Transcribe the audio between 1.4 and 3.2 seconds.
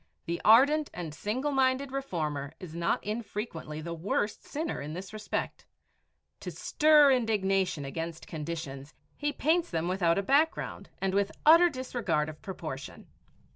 minded reformer is not